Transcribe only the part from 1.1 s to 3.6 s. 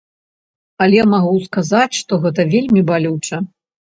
магу сказаць, што гэта вельмі балюча.